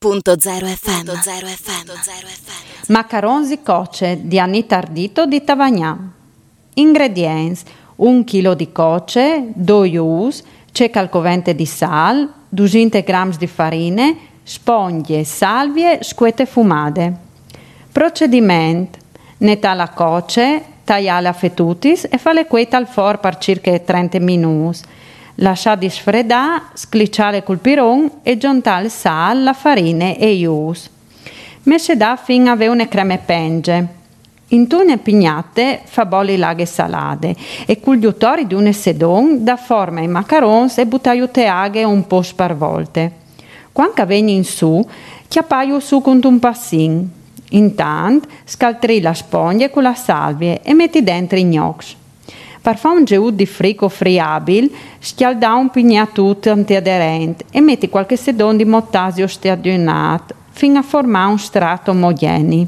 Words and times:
Radio.0 0.00 0.64
FM. 0.76 1.08
FM. 1.08 2.92
Macaronzi 2.92 3.62
coce 3.62 4.20
di 4.22 4.38
Anita 4.38 4.76
Ardito 4.76 5.26
di 5.26 5.42
Tavagnà. 5.42 6.12
Ingredienti: 6.74 7.62
1 7.96 8.22
kg 8.22 8.54
di 8.54 8.70
coce, 8.70 9.50
2 9.56 9.98
ous, 9.98 10.44
ceca 10.70 11.00
al 11.00 11.08
covente 11.08 11.56
di 11.56 11.66
sal, 11.66 12.32
200 12.48 13.00
g 13.00 13.38
di 13.38 13.48
farine, 13.48 14.16
spoglie, 14.44 15.24
salvie, 15.24 15.98
scuete 16.04 16.46
fumate. 16.46 17.12
Procedimento: 17.90 19.00
netta 19.38 19.74
la 19.74 19.88
coce, 19.88 20.62
tagliala 20.84 21.30
a 21.30 21.32
fetutis 21.32 22.06
e 22.08 22.18
fa 22.18 22.32
le 22.32 22.46
queta 22.46 22.76
al 22.76 22.86
for 22.86 23.18
per 23.18 23.38
circa 23.38 23.76
30 23.76 24.20
minuti 24.20 24.78
lasciare 25.40 25.88
sfredare, 25.88 26.62
sclicciare 26.74 27.42
col 27.42 27.58
piron 27.58 28.10
e 28.22 28.36
giuntare 28.38 28.84
il 28.84 28.90
sale, 28.90 29.42
la 29.42 29.52
farina 29.52 30.14
e 30.14 30.32
ius. 30.34 30.88
Messe 31.64 31.96
da 31.96 32.16
fino 32.16 32.50
a 32.50 32.70
una 32.70 32.88
creme 32.88 33.18
penge. 33.18 33.96
In 34.52 34.66
tune 34.66 34.96
pignate 34.96 35.82
fa 35.84 36.06
bolli 36.06 36.38
laghe 36.38 36.64
salate 36.64 37.36
e 37.66 37.80
col 37.80 37.98
giutori 37.98 38.46
di 38.46 38.54
un 38.54 38.72
sedon 38.72 39.44
da 39.44 39.56
forma 39.56 40.00
i 40.00 40.08
macarons 40.08 40.78
e 40.78 40.86
buttaiute 40.86 41.46
aghe 41.46 41.84
un 41.84 42.06
po' 42.06 42.22
sparvolte. 42.22 43.12
Quando 43.72 44.06
veni 44.06 44.34
in 44.34 44.44
su, 44.44 44.84
chiappaio 45.28 45.78
su 45.80 46.00
con 46.00 46.20
un 46.22 46.38
passin. 46.38 47.10
Intanto 47.50 48.28
scaltri 48.44 49.00
la 49.00 49.14
spoglia 49.14 49.70
con 49.70 49.82
la 49.82 49.94
salvia 49.94 50.60
e 50.62 50.74
metti 50.74 51.02
dentro 51.02 51.38
i 51.38 51.44
gnocchi. 51.44 51.94
Per 52.60 52.76
fare 52.76 52.96
un 52.96 53.04
geud 53.04 53.34
di 53.34 53.46
frico 53.46 53.88
friabile, 53.88 54.68
schialda 54.98 55.54
un 55.54 55.70
pignatut 55.70 56.48
antiaderente 56.48 57.44
e 57.50 57.60
metti 57.60 57.88
qualche 57.88 58.16
sedone 58.16 58.56
di 58.56 58.64
mottasio 58.64 59.26
stagionato 59.26 60.34
fino 60.50 60.78
a 60.78 60.82
formare 60.82 61.30
un 61.30 61.38
strato 61.38 61.92
omogeneo. 61.92 62.66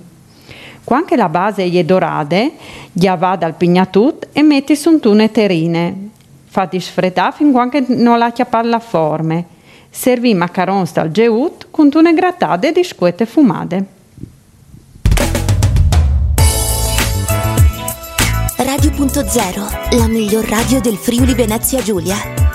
Quando 0.85 1.15
la 1.17 1.29
base 1.29 1.65
è 1.65 1.85
dorata, 1.85 2.49
va 2.93 3.37
dal 3.37 3.55
pignatut 3.55 4.29
e 4.33 4.43
metti 4.43 4.75
su 4.75 4.91
un 4.91 5.01
tune 5.01 5.31
terine. 5.31 6.09
Fatti 6.47 6.81
sfreddare 6.81 7.33
fin 7.37 7.53
quando 7.53 7.85
non 7.89 8.19
la 8.19 8.33
chiappare 8.33 8.69
la 8.69 8.81
forma. 8.81 9.43
Servi 9.89 10.35
macarons 10.35 10.93
dal 10.93 11.11
geut 11.11 11.67
con 11.71 11.91
tune 11.91 12.15
grattate 12.15 12.73
di 12.73 12.83
scuete 12.83 13.27
fumate. 13.27 13.99
Radio.0, 19.01 19.97
la 19.97 20.09
miglior 20.09 20.45
radio 20.47 20.79
del 20.79 20.99
Friuli 20.99 21.33
Venezia 21.33 21.81
Giulia. 21.81 22.50